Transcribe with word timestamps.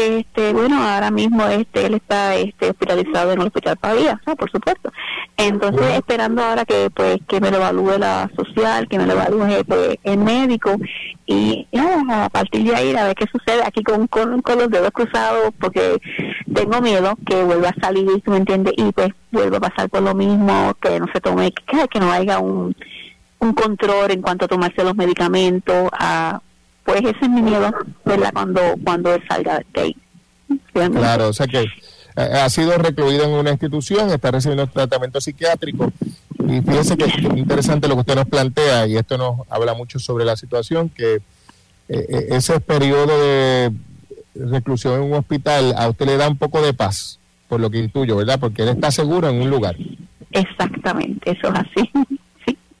este, 0.00 0.52
bueno, 0.52 0.82
ahora 0.82 1.10
mismo 1.10 1.46
este, 1.46 1.86
él 1.86 1.94
está 1.94 2.34
este, 2.36 2.70
hospitalizado 2.70 3.32
en 3.32 3.40
el 3.40 3.46
hospital 3.46 3.76
Pavía, 3.76 4.20
por 4.24 4.50
supuesto. 4.50 4.92
Entonces, 5.36 5.96
esperando 5.96 6.42
ahora 6.42 6.64
que 6.64 6.90
pues 6.90 7.18
que 7.26 7.40
me 7.40 7.50
lo 7.50 7.58
evalúe 7.58 7.98
la 7.98 8.30
social, 8.36 8.88
que 8.88 8.98
me 8.98 9.06
lo 9.06 9.12
evalúe 9.12 9.64
pues, 9.66 9.96
el 10.04 10.18
médico 10.18 10.76
y 11.26 11.66
a 12.10 12.28
partir 12.28 12.64
de 12.64 12.74
ahí 12.74 12.94
a 12.94 13.04
ver 13.04 13.14
qué 13.14 13.26
sucede 13.30 13.62
aquí 13.64 13.82
con, 13.82 14.06
con, 14.08 14.42
con 14.42 14.58
los 14.58 14.70
dedos 14.70 14.90
cruzados 14.90 15.52
porque 15.60 15.98
tengo 16.54 16.80
miedo 16.80 17.16
que 17.26 17.42
vuelva 17.44 17.68
a 17.68 17.80
salir, 17.80 18.06
¿tú 18.22 18.32
me 18.32 18.38
entiendes? 18.38 18.74
Y 18.76 18.92
pues 18.92 19.10
vuelva 19.30 19.58
a 19.58 19.60
pasar 19.60 19.88
por 19.88 20.02
lo 20.02 20.14
mismo, 20.14 20.74
que 20.80 20.98
no 20.98 21.06
se 21.12 21.20
tome, 21.20 21.52
que, 21.52 21.88
que 21.88 22.00
no 22.00 22.10
haya 22.10 22.38
un, 22.38 22.74
un 23.38 23.52
control 23.54 24.10
en 24.10 24.22
cuanto 24.22 24.44
a 24.44 24.48
tomarse 24.48 24.84
los 24.84 24.94
medicamentos, 24.94 25.88
a 25.92 26.40
pues 27.00 27.16
ese 27.16 27.24
es 27.24 27.30
mi 27.30 27.42
miedo, 27.42 27.70
¿verdad? 28.04 28.30
Cuando, 28.32 28.60
cuando 28.84 29.14
él 29.14 29.22
salga 29.28 29.60
de 29.74 29.80
ahí. 29.80 29.96
Claro, 30.72 31.28
o 31.28 31.32
sea 31.32 31.46
que 31.46 31.62
eh, 31.62 31.68
ha 32.16 32.48
sido 32.48 32.76
recluido 32.76 33.24
en 33.24 33.30
una 33.30 33.50
institución, 33.50 34.10
está 34.10 34.30
recibiendo 34.30 34.66
tratamiento 34.66 35.20
psiquiátrico. 35.20 35.92
Y 36.38 36.60
fíjese 36.62 36.96
que 36.96 37.04
es 37.04 37.14
interesante 37.36 37.86
lo 37.86 37.94
que 37.94 38.00
usted 38.00 38.14
nos 38.16 38.26
plantea, 38.26 38.86
y 38.86 38.96
esto 38.96 39.16
nos 39.16 39.40
habla 39.48 39.74
mucho 39.74 39.98
sobre 39.98 40.24
la 40.24 40.36
situación, 40.36 40.88
que 40.88 41.16
eh, 41.16 41.20
eh, 41.88 42.26
ese 42.30 42.60
periodo 42.60 43.18
de 43.20 43.72
reclusión 44.34 44.94
en 44.94 45.02
un 45.02 45.14
hospital 45.14 45.74
a 45.76 45.88
usted 45.88 46.06
le 46.06 46.16
da 46.16 46.28
un 46.28 46.36
poco 46.36 46.62
de 46.62 46.72
paz, 46.72 47.18
por 47.48 47.60
lo 47.60 47.70
que 47.70 47.78
intuyo, 47.78 48.16
¿verdad? 48.16 48.40
Porque 48.40 48.62
él 48.62 48.70
está 48.70 48.90
seguro 48.90 49.28
en 49.28 49.40
un 49.40 49.50
lugar. 49.50 49.76
Exactamente, 50.32 51.32
eso 51.32 51.48
es 51.48 51.54
así. 51.54 51.90